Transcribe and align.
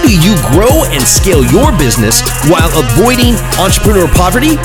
How 0.00 0.06
do 0.06 0.16
you 0.16 0.34
grow 0.48 0.84
and 0.88 1.02
scale 1.02 1.44
your 1.52 1.76
business 1.76 2.22
while 2.48 2.72
avoiding 2.72 3.34
entrepreneur 3.60 4.08
poverty? 4.08 4.56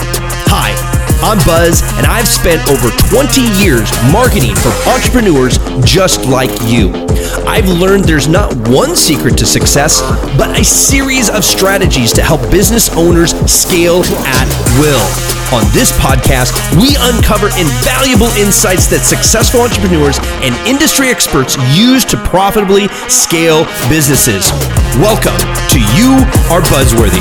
Hi, 0.47 0.71
I'm 1.19 1.35
Buzz, 1.43 1.83
and 1.99 2.07
I've 2.07 2.25
spent 2.25 2.63
over 2.71 2.87
20 3.11 3.43
years 3.59 3.91
marketing 4.15 4.55
for 4.55 4.71
entrepreneurs 4.87 5.59
just 5.83 6.23
like 6.23 6.55
you. 6.63 6.95
I've 7.43 7.67
learned 7.67 8.05
there's 8.05 8.29
not 8.29 8.55
one 8.69 8.95
secret 8.95 9.37
to 9.39 9.45
success, 9.45 9.99
but 10.39 10.57
a 10.57 10.63
series 10.63 11.29
of 11.29 11.43
strategies 11.43 12.13
to 12.13 12.23
help 12.23 12.39
business 12.49 12.87
owners 12.95 13.35
scale 13.51 14.07
at 14.23 14.47
will. 14.79 15.03
On 15.51 15.67
this 15.75 15.91
podcast, 15.99 16.55
we 16.79 16.95
uncover 17.11 17.47
invaluable 17.59 18.31
insights 18.39 18.87
that 18.87 19.03
successful 19.03 19.67
entrepreneurs 19.67 20.15
and 20.39 20.55
industry 20.65 21.09
experts 21.09 21.59
use 21.75 22.05
to 22.05 22.15
profitably 22.23 22.87
scale 23.11 23.67
businesses. 23.91 24.47
Welcome 25.01 25.37
to 25.71 25.79
You 25.97 26.13
Are 26.49 26.61
Buzzworthy. 26.61 27.19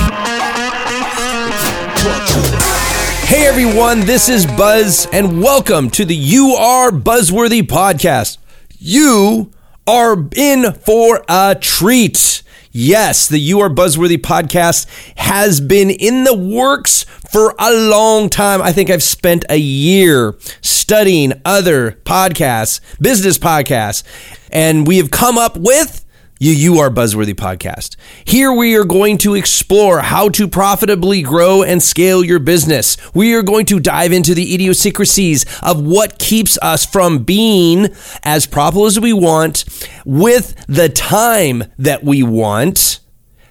Hey 3.26 3.46
everyone, 3.46 4.02
this 4.02 4.28
is 4.28 4.46
Buzz, 4.46 5.08
and 5.12 5.42
welcome 5.42 5.90
to 5.90 6.04
the 6.04 6.14
You 6.14 6.50
Are 6.50 6.92
Buzzworthy 6.92 7.62
podcast. 7.62 8.38
You 8.78 9.50
are 9.88 10.16
in 10.36 10.72
for 10.72 11.24
a 11.28 11.56
treat. 11.60 12.44
Yes, 12.70 13.26
the 13.26 13.38
You 13.38 13.58
Are 13.58 13.68
Buzzworthy 13.68 14.18
podcast 14.18 14.86
has 15.16 15.60
been 15.60 15.90
in 15.90 16.22
the 16.22 16.36
works 16.36 17.02
for 17.32 17.56
a 17.58 17.72
long 17.72 18.28
time. 18.28 18.62
I 18.62 18.70
think 18.70 18.88
I've 18.88 19.02
spent 19.02 19.44
a 19.50 19.58
year 19.58 20.36
studying 20.60 21.32
other 21.44 21.98
podcasts, 22.04 22.80
business 23.00 23.36
podcasts, 23.36 24.04
and 24.52 24.86
we 24.86 24.98
have 24.98 25.10
come 25.10 25.36
up 25.36 25.56
with 25.56 26.03
you, 26.44 26.52
you 26.52 26.78
are 26.78 26.90
Buzzworthy 26.90 27.32
Podcast. 27.32 27.96
Here 28.26 28.52
we 28.52 28.76
are 28.76 28.84
going 28.84 29.16
to 29.18 29.34
explore 29.34 30.00
how 30.00 30.28
to 30.30 30.46
profitably 30.46 31.22
grow 31.22 31.62
and 31.62 31.82
scale 31.82 32.22
your 32.22 32.38
business. 32.38 32.98
We 33.14 33.32
are 33.34 33.42
going 33.42 33.64
to 33.66 33.80
dive 33.80 34.12
into 34.12 34.34
the 34.34 34.54
idiosyncrasies 34.54 35.46
of 35.62 35.82
what 35.82 36.18
keeps 36.18 36.58
us 36.60 36.84
from 36.84 37.24
being 37.24 37.88
as 38.22 38.46
profitable 38.46 38.84
as 38.84 39.00
we 39.00 39.14
want 39.14 39.64
with 40.04 40.54
the 40.66 40.90
time 40.90 41.64
that 41.78 42.04
we 42.04 42.22
want, 42.22 43.00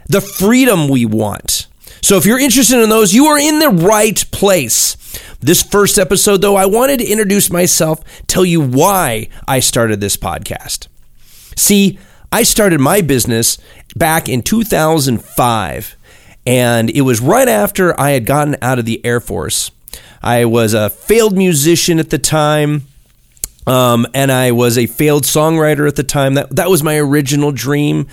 the 0.07 0.22
freedom 0.22 0.88
we 0.88 1.03
want. 1.03 1.66
So 2.03 2.17
if 2.17 2.28
you're 2.28 2.39
interested 2.39 2.80
in 2.80 2.89
those, 2.89 3.11
you 3.11 3.25
are 3.25 3.39
in 3.39 3.57
the 3.57 3.69
right 3.69 4.23
place. 4.31 4.97
This 5.39 5.63
first 5.63 5.97
episode, 5.97 6.41
though, 6.41 6.57
I 6.57 6.67
wanted 6.67 7.00
to 7.00 7.07
introduce 7.07 7.50
myself, 7.50 8.03
tell 8.28 8.45
you 8.45 8.61
why 8.61 9.30
I 9.47 9.61
started 9.61 10.00
this 10.00 10.16
podcast. 10.16 10.89
See, 11.55 11.97
I 12.34 12.42
started 12.42 12.80
my 12.80 13.02
business 13.02 13.59
back 13.95 14.28
in 14.28 14.42
2005, 14.42 15.95
and 16.48 16.90
it 16.90 17.02
was 17.02 17.22
right 17.22 17.48
after 17.48 17.98
I 18.00 18.09
had 18.09 18.25
gotten 18.25 18.56
out 18.59 18.80
of 18.80 18.86
the 18.86 19.06
Air 19.06 19.20
Force. 19.20 19.70
I 20.20 20.45
was 20.45 20.73
a 20.73 20.90
failed 20.90 21.38
musician 21.38 22.00
at 22.00 22.09
the 22.09 22.17
time. 22.17 22.88
Um, 23.67 24.08
and 24.16 24.31
I 24.31 24.52
was 24.52 24.80
a 24.80 24.88
failed 24.88 25.23
songwriter 25.23 25.88
at 25.88 25.95
the 25.95 26.03
time. 26.03 26.34
That 26.34 26.53
that 26.56 26.70
was 26.70 26.81
my 26.81 26.98
original 26.98 27.52
dream. 27.52 28.08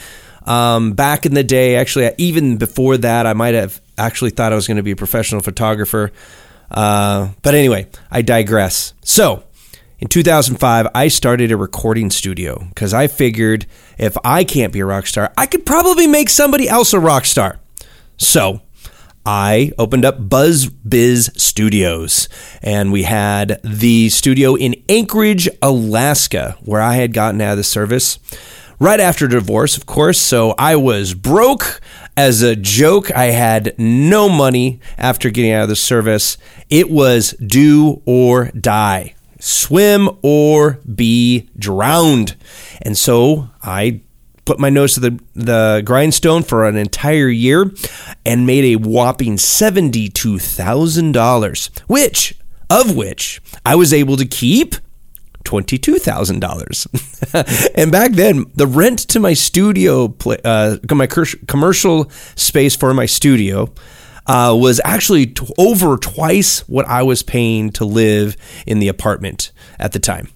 Um, 0.45 0.93
back 0.93 1.25
in 1.25 1.33
the 1.33 1.43
day, 1.43 1.77
actually, 1.77 2.13
even 2.19 2.59
before 2.59 2.99
that, 2.99 3.27
I 3.27 3.33
might 3.33 3.55
have 3.55 3.81
actually 3.97 4.31
thought 4.31 4.53
I 4.53 4.55
was 4.55 4.67
going 4.67 4.77
to 4.77 4.85
be 4.85 4.93
a 4.93 4.97
professional 4.97 5.41
photographer. 5.41 6.13
Uh, 6.71 7.31
but 7.43 7.55
anyway, 7.55 7.89
I 8.11 8.23
digress. 8.23 8.93
So, 9.03 9.43
in 10.01 10.09
2005, 10.09 10.89
I 10.95 11.09
started 11.09 11.53
a 11.53 11.59
recording 11.59 12.11
studio 12.11 12.65
because 12.71 12.95
I 12.95 13.07
figured 13.07 13.67
if 13.99 14.17
I 14.25 14.45
can't 14.45 14.73
be 14.73 14.81
a 14.81 14.87
rock 14.87 15.07
star, 15.07 15.31
I 15.37 15.45
could 15.45 15.67
probably 15.67 16.07
make 16.07 16.31
somebody 16.31 16.69
else 16.69 16.95
a 16.95 17.01
rock 17.01 17.27
star. 17.27 17.61
So 18.17 18.63
I 19.27 19.73
opened 19.79 20.07
up 20.07 20.31
Buzz 20.31 20.69
Biz 20.69 21.33
Studios, 21.37 22.31
and 22.63 22.91
we 22.93 23.03
had 23.03 23.61
the 23.63 24.09
studio 24.09 24.55
in 24.55 24.75
Anchorage, 24.89 25.51
Alaska, 25.61 26.57
where 26.63 26.81
I 26.81 26.95
had 26.95 27.13
gotten 27.13 27.43
out 27.43 27.53
of 27.53 27.59
the 27.59 27.65
service 27.65 28.19
right 28.79 29.01
after 29.01 29.29
divorce, 29.29 29.77
of 29.77 29.85
course. 29.85 30.19
So 30.19 30.55
I 30.59 30.77
was 30.77 31.13
broke 31.13 31.83
as 32.17 32.41
a 32.41 32.57
joke. 32.57 33.15
I 33.15 33.27
had 33.27 33.75
no 33.77 34.31
money 34.31 34.81
after 34.97 35.29
getting 35.29 35.53
out 35.53 35.65
of 35.65 35.69
the 35.69 35.77
service. 35.77 36.39
It 36.71 36.89
was 36.89 37.33
do 37.33 38.01
or 38.07 38.47
die 38.53 39.15
swim 39.41 40.09
or 40.23 40.79
be 40.95 41.51
drowned. 41.59 42.37
And 42.83 42.97
so 42.97 43.51
I 43.63 44.03
put 44.45 44.59
my 44.59 44.71
nose 44.71 44.95
to 44.95 45.01
the, 45.01 45.21
the 45.35 45.83
grindstone 45.85 46.43
for 46.43 46.67
an 46.67 46.77
entire 46.77 47.29
year 47.29 47.71
and 48.25 48.47
made 48.47 48.65
a 48.65 48.77
whopping 48.77 49.37
$72,000, 49.37 51.81
which, 51.87 52.35
of 52.69 52.97
which 52.97 53.41
I 53.65 53.77
was 53.77 53.93
able 53.93 54.17
to 54.17 54.27
keep 54.27 54.75
$22,000. 55.45 57.73
and 57.75 57.93
back 57.93 58.13
then, 58.13 58.47
the 58.55 58.67
rent 58.67 59.01
to 59.01 59.21
my 59.21 59.35
studio, 59.35 60.17
uh, 60.45 60.79
my 60.91 61.07
commercial 61.07 62.11
space 62.37 62.77
for 62.77 62.95
my 62.95 63.07
studio, 63.07 63.73
uh, 64.31 64.55
was 64.55 64.81
actually 64.85 65.27
t- 65.27 65.45
over 65.59 65.97
twice 65.97 66.61
what 66.69 66.87
I 66.87 67.03
was 67.03 67.21
paying 67.21 67.71
to 67.73 67.85
live 67.85 68.37
in 68.65 68.79
the 68.79 68.87
apartment 68.87 69.51
at 69.77 69.91
the 69.91 69.99
time. 69.99 70.29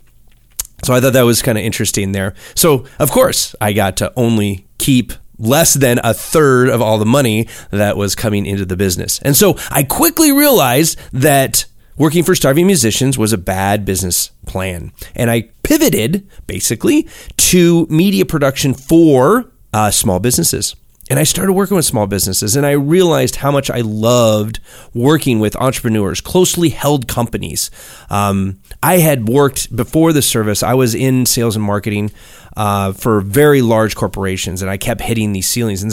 So 0.83 0.93
I 0.93 1.01
thought 1.01 1.13
that 1.13 1.23
was 1.23 1.43
kind 1.43 1.57
of 1.57 1.63
interesting 1.63 2.11
there. 2.11 2.35
So, 2.57 2.87
of 2.99 3.13
course, 3.13 3.55
I 3.61 3.73
got 3.73 3.97
to 3.99 4.13
only 4.17 4.67
keep 4.79 5.13
less 5.39 5.75
than 5.75 6.01
a 6.03 6.13
third 6.13 6.71
of 6.71 6.83
all 6.83 6.99
the 6.99 7.07
money 7.07 7.47
that 7.71 7.97
was 7.97 8.17
coming 8.17 8.47
into 8.47 8.67
the 8.67 8.77
business. 8.77 9.21
And 9.21 9.37
so 9.37 9.57
I 9.71 9.85
quickly 9.85 10.33
realized 10.33 10.99
that 11.13 11.65
working 11.97 12.25
for 12.25 12.35
starving 12.35 12.67
musicians 12.67 13.17
was 13.17 13.33
a 13.33 13.39
bad 13.39 13.85
business 13.85 14.33
plan. 14.45 14.91
And 15.15 15.31
I 15.31 15.51
pivoted 15.63 16.29
basically 16.49 17.07
to 17.37 17.87
media 17.89 18.27
production 18.27 18.75
for 18.75 19.53
uh, 19.73 19.93
small 19.93 20.19
businesses. 20.19 20.75
And 21.11 21.19
I 21.19 21.25
started 21.25 21.53
working 21.53 21.77
with 21.77 21.85
small 21.85 22.07
businesses 22.07 22.57
and 22.57 22.65
I 22.65 22.73
realized 22.73 23.37
how 23.37 23.51
much 23.51 23.71
I 23.71 23.81
loved 23.81 24.61
working 24.95 25.39
with 25.39 25.55
entrepreneurs, 25.57 26.21
closely 26.21 26.71
held 26.71 27.09
companies. 27.09 27.71
Um, 28.09 28.61
I 28.83 28.99
had 28.99 29.29
worked 29.29 29.75
before 29.75 30.13
the 30.13 30.23
service, 30.23 30.63
I 30.63 30.75
was 30.75 30.95
in 30.95 31.27
sales 31.27 31.57
and 31.57 31.65
marketing 31.65 32.11
uh, 32.57 32.93
for 32.93 33.21
very 33.21 33.61
large 33.61 33.97
corporations 33.97 34.63
and 34.63 34.71
I 34.71 34.77
kept 34.77 35.03
hitting 35.03 35.33
these 35.33 35.49
ceilings. 35.49 35.83
And 35.83 35.93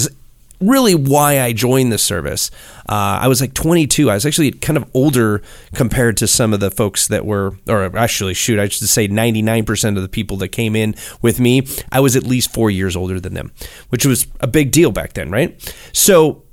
really 0.61 0.95
why 0.95 1.41
I 1.41 1.53
joined 1.53 1.91
the 1.91 1.97
service. 1.97 2.51
Uh, 2.87 3.19
I 3.21 3.27
was 3.27 3.41
like 3.41 3.53
22. 3.53 4.09
I 4.09 4.13
was 4.13 4.25
actually 4.25 4.51
kind 4.51 4.77
of 4.77 4.89
older 4.93 5.41
compared 5.73 6.17
to 6.17 6.27
some 6.27 6.53
of 6.53 6.59
the 6.59 6.71
folks 6.71 7.07
that 7.07 7.25
were, 7.25 7.57
or 7.67 7.97
actually, 7.97 8.33
shoot, 8.33 8.59
I 8.59 8.67
should 8.67 8.87
say 8.87 9.07
99% 9.07 9.95
of 9.97 10.01
the 10.01 10.09
people 10.09 10.37
that 10.37 10.49
came 10.49 10.75
in 10.75 10.95
with 11.21 11.39
me. 11.39 11.67
I 11.91 11.99
was 11.99 12.15
at 12.15 12.23
least 12.23 12.53
four 12.53 12.69
years 12.69 12.95
older 12.95 13.19
than 13.19 13.33
them, 13.33 13.51
which 13.89 14.05
was 14.05 14.27
a 14.39 14.47
big 14.47 14.71
deal 14.71 14.91
back 14.91 15.13
then, 15.13 15.31
right? 15.31 15.75
So, 15.93 16.43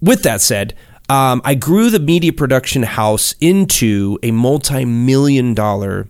with 0.00 0.22
that 0.22 0.40
said, 0.40 0.76
um, 1.08 1.40
I 1.44 1.54
grew 1.54 1.90
the 1.90 1.98
media 1.98 2.32
production 2.32 2.82
house 2.82 3.34
into 3.40 4.18
a 4.22 4.30
multi 4.30 4.84
million 4.84 5.54
dollar 5.54 6.08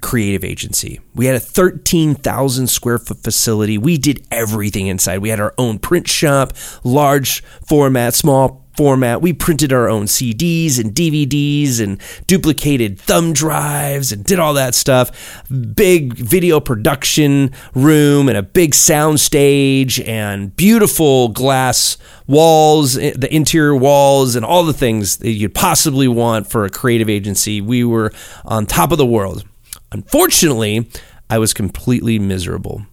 creative 0.00 0.44
agency. 0.44 1.00
We 1.14 1.26
had 1.26 1.36
a 1.36 1.40
13,000 1.40 2.66
square 2.68 2.98
foot 2.98 3.22
facility. 3.22 3.78
We 3.78 3.98
did 3.98 4.26
everything 4.30 4.86
inside. 4.86 5.18
We 5.18 5.28
had 5.28 5.40
our 5.40 5.54
own 5.58 5.78
print 5.78 6.08
shop, 6.08 6.52
large 6.84 7.42
format, 7.66 8.14
small 8.14 8.68
format. 8.78 9.20
We 9.20 9.32
printed 9.32 9.72
our 9.72 9.88
own 9.88 10.04
CDs 10.04 10.78
and 10.78 10.94
DVDs 10.94 11.80
and 11.80 12.00
duplicated 12.28 13.00
thumb 13.00 13.32
drives 13.32 14.12
and 14.12 14.22
did 14.22 14.38
all 14.38 14.54
that 14.54 14.72
stuff. 14.72 15.42
Big 15.74 16.14
video 16.14 16.60
production 16.60 17.50
room 17.74 18.28
and 18.28 18.38
a 18.38 18.42
big 18.42 18.76
sound 18.76 19.18
stage 19.18 19.98
and 20.02 20.54
beautiful 20.54 21.26
glass 21.26 21.98
walls, 22.28 22.94
the 22.94 23.28
interior 23.32 23.74
walls 23.74 24.36
and 24.36 24.44
all 24.44 24.62
the 24.62 24.72
things 24.72 25.16
that 25.16 25.30
you'd 25.30 25.56
possibly 25.56 26.06
want 26.06 26.48
for 26.48 26.64
a 26.64 26.70
creative 26.70 27.08
agency. 27.08 27.60
We 27.60 27.82
were 27.82 28.12
on 28.44 28.64
top 28.64 28.92
of 28.92 28.98
the 28.98 29.06
world. 29.06 29.44
Unfortunately, 29.92 30.88
I 31.30 31.38
was 31.38 31.54
completely 31.54 32.18
miserable. 32.18 32.86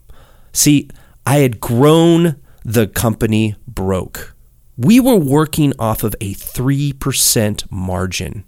See, 0.54 0.90
I 1.26 1.38
had 1.38 1.60
grown 1.60 2.38
the 2.64 2.88
company 2.88 3.56
broke. 3.68 4.36
We 4.78 5.00
were 5.00 5.16
working 5.16 5.74
off 5.80 6.04
of 6.04 6.16
a 6.20 6.34
3% 6.34 7.72
margin. 7.72 8.44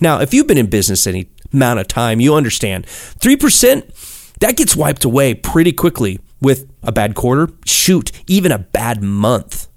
Now, 0.00 0.20
if 0.20 0.34
you've 0.34 0.46
been 0.46 0.58
in 0.58 0.68
business 0.68 1.06
any 1.06 1.28
amount 1.52 1.80
of 1.80 1.88
time, 1.88 2.20
you 2.20 2.34
understand 2.34 2.86
3%, 2.86 4.34
that 4.40 4.56
gets 4.56 4.76
wiped 4.76 5.04
away 5.04 5.34
pretty 5.34 5.72
quickly 5.72 6.18
with 6.40 6.70
a 6.82 6.92
bad 6.92 7.14
quarter, 7.14 7.48
shoot, 7.64 8.10
even 8.26 8.52
a 8.52 8.58
bad 8.58 9.02
month. 9.02 9.68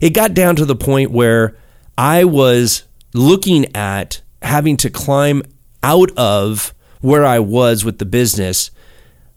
It 0.00 0.10
got 0.10 0.32
down 0.32 0.56
to 0.56 0.64
the 0.64 0.76
point 0.76 1.10
where 1.10 1.56
I 1.96 2.24
was 2.24 2.84
looking 3.12 3.74
at 3.74 4.22
having 4.40 4.76
to 4.78 4.90
climb 4.90 5.42
out 5.82 6.10
of 6.16 6.72
where 7.00 7.24
I 7.24 7.38
was 7.38 7.84
with 7.84 7.98
the 7.98 8.04
business 8.04 8.70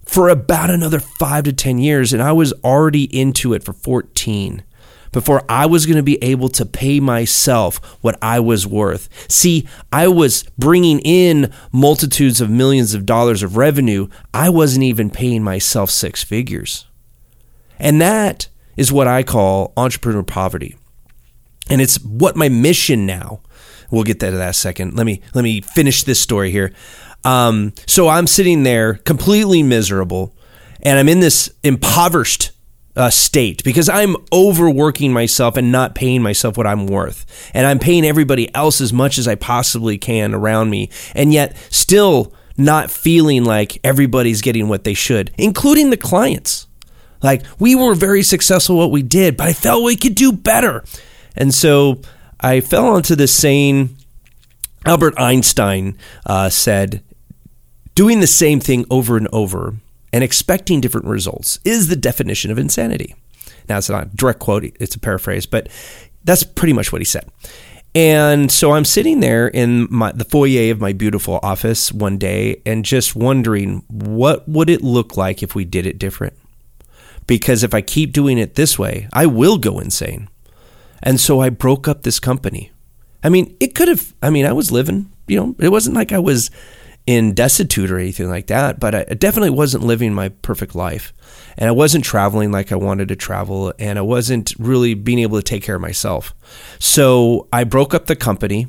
for 0.03 0.29
about 0.29 0.69
another 0.69 0.99
five 0.99 1.43
to 1.45 1.53
10 1.53 1.77
years. 1.77 2.13
And 2.13 2.21
I 2.21 2.31
was 2.31 2.53
already 2.63 3.03
into 3.17 3.53
it 3.53 3.63
for 3.63 3.73
14 3.73 4.63
before 5.11 5.43
I 5.49 5.65
was 5.65 5.85
going 5.85 5.97
to 5.97 6.03
be 6.03 6.21
able 6.23 6.49
to 6.49 6.65
pay 6.65 6.99
myself 6.99 7.77
what 8.01 8.17
I 8.21 8.39
was 8.39 8.65
worth. 8.65 9.09
See, 9.29 9.67
I 9.91 10.07
was 10.07 10.43
bringing 10.57 10.99
in 10.99 11.53
multitudes 11.71 12.41
of 12.41 12.49
millions 12.49 12.93
of 12.93 13.05
dollars 13.05 13.43
of 13.43 13.57
revenue. 13.57 14.07
I 14.33 14.49
wasn't 14.49 14.83
even 14.83 15.09
paying 15.09 15.43
myself 15.43 15.89
six 15.89 16.23
figures. 16.23 16.85
And 17.79 17.99
that 17.99 18.47
is 18.77 18.91
what 18.91 19.07
I 19.07 19.23
call 19.23 19.73
entrepreneur 19.75 20.23
poverty. 20.23 20.75
And 21.69 21.81
it's 21.81 22.01
what 22.03 22.35
my 22.35 22.49
mission 22.49 23.05
now. 23.05 23.41
We'll 23.89 24.03
get 24.03 24.21
to 24.21 24.31
that 24.31 24.55
second. 24.55 24.95
Let 24.95 25.05
me 25.05 25.21
let 25.33 25.43
me 25.43 25.59
finish 25.59 26.03
this 26.03 26.19
story 26.19 26.49
here. 26.49 26.71
Um, 27.23 27.73
so 27.85 28.07
I'm 28.07 28.27
sitting 28.27 28.63
there 28.63 28.95
completely 28.95 29.63
miserable, 29.63 30.35
and 30.81 30.97
I'm 30.97 31.09
in 31.09 31.19
this 31.19 31.51
impoverished 31.63 32.51
uh, 32.95 33.09
state 33.09 33.63
because 33.63 33.87
I'm 33.87 34.15
overworking 34.33 35.13
myself 35.13 35.55
and 35.55 35.71
not 35.71 35.95
paying 35.95 36.21
myself 36.21 36.57
what 36.57 36.67
I'm 36.67 36.87
worth. 36.87 37.25
And 37.53 37.65
I'm 37.65 37.79
paying 37.79 38.05
everybody 38.05 38.53
else 38.53 38.81
as 38.81 38.91
much 38.91 39.17
as 39.17 39.27
I 39.27 39.35
possibly 39.35 39.97
can 39.97 40.33
around 40.33 40.69
me. 40.69 40.89
And 41.15 41.31
yet, 41.31 41.55
still 41.69 42.33
not 42.57 42.91
feeling 42.91 43.43
like 43.45 43.79
everybody's 43.83 44.41
getting 44.41 44.67
what 44.67 44.83
they 44.83 44.93
should, 44.93 45.31
including 45.37 45.89
the 45.89 45.97
clients. 45.97 46.67
Like, 47.23 47.43
we 47.59 47.75
were 47.75 47.93
very 47.93 48.23
successful 48.23 48.77
what 48.77 48.91
we 48.91 49.03
did, 49.03 49.37
but 49.37 49.47
I 49.47 49.53
felt 49.53 49.83
we 49.83 49.95
could 49.95 50.15
do 50.15 50.31
better. 50.31 50.83
And 51.35 51.53
so 51.53 52.01
I 52.39 52.61
fell 52.61 52.87
onto 52.87 53.15
this 53.15 53.33
saying 53.33 53.95
Albert 54.85 55.13
Einstein 55.17 55.97
uh, 56.25 56.49
said, 56.49 57.03
doing 58.01 58.19
the 58.19 58.25
same 58.25 58.59
thing 58.59 58.83
over 58.89 59.15
and 59.15 59.27
over 59.31 59.75
and 60.11 60.23
expecting 60.23 60.81
different 60.81 61.05
results 61.05 61.59
is 61.63 61.87
the 61.87 61.95
definition 61.95 62.49
of 62.49 62.57
insanity. 62.57 63.13
Now, 63.69 63.77
it's 63.77 63.91
not 63.91 64.07
a 64.07 64.09
direct 64.15 64.39
quote, 64.39 64.63
it's 64.79 64.95
a 64.95 64.99
paraphrase, 64.99 65.45
but 65.45 65.67
that's 66.23 66.41
pretty 66.41 66.73
much 66.73 66.91
what 66.91 66.99
he 66.99 67.05
said. 67.05 67.29
And 67.93 68.51
so 68.51 68.71
I'm 68.71 68.85
sitting 68.85 69.19
there 69.19 69.47
in 69.47 69.87
my, 69.91 70.11
the 70.13 70.25
foyer 70.25 70.71
of 70.71 70.81
my 70.81 70.93
beautiful 70.93 71.39
office 71.43 71.91
one 71.91 72.17
day 72.17 72.59
and 72.65 72.83
just 72.83 73.15
wondering 73.15 73.83
what 73.87 74.49
would 74.49 74.71
it 74.71 74.81
look 74.81 75.15
like 75.15 75.43
if 75.43 75.53
we 75.53 75.63
did 75.63 75.85
it 75.85 75.99
different? 75.99 76.33
Because 77.27 77.61
if 77.61 77.75
I 77.75 77.81
keep 77.81 78.13
doing 78.13 78.39
it 78.39 78.55
this 78.55 78.79
way, 78.79 79.09
I 79.13 79.27
will 79.27 79.59
go 79.59 79.77
insane. 79.77 80.27
And 81.03 81.19
so 81.19 81.39
I 81.39 81.49
broke 81.49 81.87
up 81.87 82.01
this 82.01 82.19
company. 82.19 82.71
I 83.23 83.29
mean, 83.29 83.55
it 83.59 83.75
could 83.75 83.89
have, 83.89 84.15
I 84.23 84.31
mean, 84.31 84.47
I 84.47 84.53
was 84.53 84.71
living, 84.71 85.11
you 85.27 85.39
know, 85.39 85.55
it 85.59 85.69
wasn't 85.69 85.95
like 85.95 86.11
I 86.11 86.17
was 86.17 86.49
in 87.07 87.33
destitute 87.33 87.89
or 87.89 87.97
anything 87.97 88.29
like 88.29 88.47
that, 88.47 88.79
but 88.79 88.93
I 88.93 89.03
definitely 89.03 89.49
wasn't 89.49 89.83
living 89.83 90.13
my 90.13 90.29
perfect 90.29 90.75
life. 90.75 91.13
And 91.57 91.67
I 91.67 91.71
wasn't 91.71 92.05
traveling 92.05 92.51
like 92.51 92.71
I 92.71 92.75
wanted 92.75 93.07
to 93.09 93.15
travel, 93.15 93.73
and 93.79 93.97
I 93.97 94.03
wasn't 94.03 94.53
really 94.59 94.93
being 94.93 95.19
able 95.19 95.37
to 95.37 95.43
take 95.43 95.63
care 95.63 95.75
of 95.75 95.81
myself. 95.81 96.33
So 96.79 97.47
I 97.51 97.63
broke 97.63 97.93
up 97.93 98.05
the 98.05 98.15
company, 98.15 98.67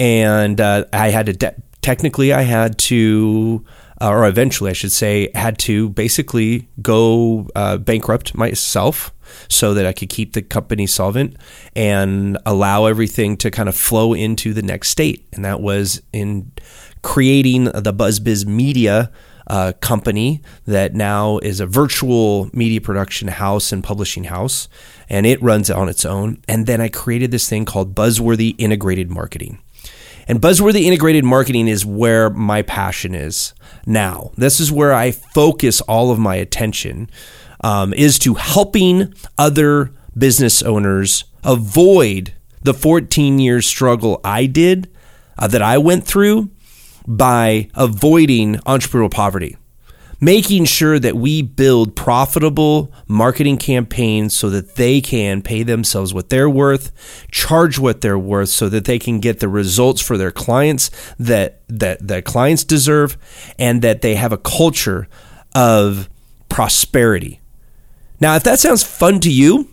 and 0.00 0.60
uh, 0.60 0.84
I 0.92 1.10
had 1.10 1.26
to, 1.26 1.32
de- 1.32 1.54
technically, 1.80 2.32
I 2.32 2.42
had 2.42 2.78
to, 2.78 3.64
uh, 4.00 4.10
or 4.10 4.26
eventually, 4.26 4.70
I 4.70 4.74
should 4.74 4.92
say, 4.92 5.30
had 5.34 5.58
to 5.60 5.90
basically 5.90 6.68
go 6.82 7.48
uh, 7.54 7.78
bankrupt 7.78 8.34
myself 8.34 9.12
so 9.48 9.74
that 9.74 9.86
I 9.86 9.92
could 9.92 10.08
keep 10.08 10.32
the 10.32 10.42
company 10.42 10.86
solvent 10.86 11.36
and 11.74 12.38
allow 12.44 12.86
everything 12.86 13.36
to 13.38 13.50
kind 13.50 13.68
of 13.68 13.76
flow 13.76 14.12
into 14.12 14.52
the 14.52 14.62
next 14.62 14.88
state. 14.90 15.26
And 15.32 15.44
that 15.44 15.60
was 15.60 16.02
in 16.12 16.52
creating 17.02 17.64
the 17.64 17.92
BuzzBiz 17.92 18.46
Media 18.46 19.10
uh, 19.46 19.72
company 19.80 20.40
that 20.66 20.94
now 20.94 21.38
is 21.38 21.60
a 21.60 21.66
virtual 21.66 22.48
media 22.52 22.80
production 22.80 23.28
house 23.28 23.72
and 23.72 23.84
publishing 23.84 24.24
house, 24.24 24.68
and 25.08 25.26
it 25.26 25.40
runs 25.42 25.70
on 25.70 25.88
its 25.88 26.04
own. 26.04 26.42
And 26.48 26.66
then 26.66 26.80
I 26.80 26.88
created 26.88 27.30
this 27.30 27.48
thing 27.48 27.64
called 27.64 27.94
Buzzworthy 27.94 28.54
Integrated 28.58 29.10
Marketing. 29.10 29.60
And 30.26 30.40
Buzzworthy 30.40 30.82
Integrated 30.82 31.24
Marketing 31.24 31.68
is 31.68 31.84
where 31.84 32.30
my 32.30 32.62
passion 32.62 33.14
is 33.14 33.52
now. 33.86 34.30
This 34.36 34.60
is 34.60 34.72
where 34.72 34.92
I 34.92 35.10
focus 35.10 35.80
all 35.82 36.10
of 36.10 36.18
my 36.18 36.36
attention, 36.36 37.10
um, 37.60 37.92
is 37.94 38.18
to 38.20 38.34
helping 38.34 39.12
other 39.38 39.92
business 40.16 40.62
owners 40.62 41.24
avoid 41.42 42.32
the 42.62 42.74
14 42.74 43.38
year 43.38 43.60
struggle 43.60 44.20
I 44.24 44.46
did, 44.46 44.90
uh, 45.38 45.46
that 45.48 45.62
I 45.62 45.76
went 45.78 46.06
through, 46.06 46.50
by 47.06 47.68
avoiding 47.74 48.54
entrepreneurial 48.66 49.10
poverty, 49.10 49.56
making 50.20 50.64
sure 50.64 50.98
that 50.98 51.16
we 51.16 51.42
build 51.42 51.96
profitable 51.96 52.92
marketing 53.06 53.56
campaigns 53.56 54.34
so 54.34 54.50
that 54.50 54.76
they 54.76 55.00
can 55.00 55.42
pay 55.42 55.62
themselves 55.62 56.14
what 56.14 56.30
they're 56.30 56.50
worth, 56.50 56.92
charge 57.30 57.78
what 57.78 58.00
they're 58.00 58.18
worth 58.18 58.48
so 58.48 58.68
that 58.68 58.84
they 58.84 58.98
can 58.98 59.20
get 59.20 59.40
the 59.40 59.48
results 59.48 60.00
for 60.00 60.16
their 60.16 60.30
clients 60.30 60.90
that 61.18 61.62
that 61.68 62.06
that 62.06 62.24
clients 62.24 62.64
deserve 62.64 63.16
and 63.58 63.82
that 63.82 64.02
they 64.02 64.14
have 64.14 64.32
a 64.32 64.38
culture 64.38 65.08
of 65.54 66.08
prosperity. 66.48 67.40
Now, 68.20 68.36
if 68.36 68.44
that 68.44 68.58
sounds 68.58 68.82
fun 68.82 69.20
to 69.20 69.30
you, 69.30 69.68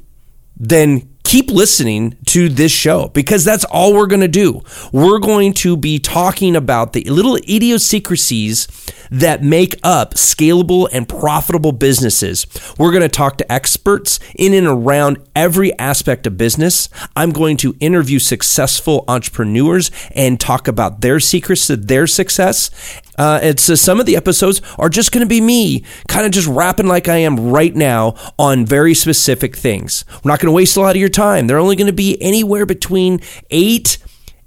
then 0.57 1.10
keep 1.31 1.49
listening 1.49 2.17
to 2.25 2.49
this 2.49 2.73
show 2.73 3.07
because 3.13 3.45
that's 3.45 3.63
all 3.71 3.93
we're 3.93 4.05
going 4.05 4.19
to 4.19 4.27
do. 4.27 4.61
We're 4.91 5.19
going 5.19 5.53
to 5.53 5.77
be 5.77 5.97
talking 5.97 6.57
about 6.57 6.91
the 6.91 7.05
little 7.05 7.37
idiosyncrasies 7.37 8.67
that 9.11 9.41
make 9.41 9.75
up 9.81 10.15
scalable 10.15 10.89
and 10.91 11.07
profitable 11.07 11.71
businesses. 11.71 12.45
We're 12.77 12.91
going 12.91 13.03
to 13.03 13.07
talk 13.07 13.37
to 13.37 13.49
experts 13.49 14.19
in 14.35 14.53
and 14.53 14.67
around 14.67 15.19
every 15.33 15.71
aspect 15.79 16.27
of 16.27 16.35
business. 16.37 16.89
I'm 17.15 17.31
going 17.31 17.55
to 17.57 17.77
interview 17.79 18.19
successful 18.19 19.05
entrepreneurs 19.07 19.89
and 20.13 20.37
talk 20.37 20.67
about 20.67 20.99
their 20.99 21.21
secrets 21.21 21.65
to 21.67 21.77
their 21.77 22.07
success. 22.07 22.69
Uh, 23.17 23.39
it's 23.43 23.69
uh, 23.69 23.75
some 23.75 23.99
of 23.99 24.05
the 24.05 24.15
episodes 24.15 24.61
are 24.77 24.89
just 24.89 25.11
going 25.11 25.21
to 25.25 25.29
be 25.29 25.41
me 25.41 25.83
kind 26.07 26.25
of 26.25 26.31
just 26.31 26.47
rapping 26.47 26.87
like 26.87 27.07
I 27.07 27.17
am 27.17 27.51
right 27.51 27.75
now 27.75 28.15
on 28.39 28.65
very 28.65 28.93
specific 28.93 29.55
things. 29.55 30.05
We're 30.23 30.31
not 30.31 30.39
going 30.39 30.51
to 30.51 30.55
waste 30.55 30.77
a 30.77 30.81
lot 30.81 30.95
of 30.95 30.99
your 30.99 31.09
time. 31.09 31.47
They're 31.47 31.59
only 31.59 31.75
going 31.75 31.87
to 31.87 31.93
be 31.93 32.21
anywhere 32.21 32.65
between 32.65 33.19
eight 33.49 33.97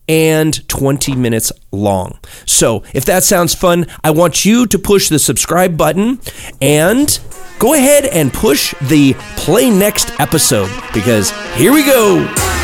and 0.08 0.66
20 0.68 1.14
minutes 1.16 1.50
long. 1.72 2.18
So, 2.46 2.82
if 2.92 3.04
that 3.06 3.24
sounds 3.24 3.54
fun, 3.54 3.86
I 4.02 4.10
want 4.10 4.44
you 4.44 4.66
to 4.66 4.78
push 4.78 5.08
the 5.08 5.18
subscribe 5.18 5.76
button 5.76 6.20
and 6.60 7.18
go 7.58 7.74
ahead 7.74 8.04
and 8.06 8.32
push 8.32 8.74
the 8.82 9.14
play 9.36 9.70
next 9.70 10.12
episode 10.20 10.70
because 10.92 11.30
here 11.56 11.72
we 11.72 11.84
go. 11.84 12.63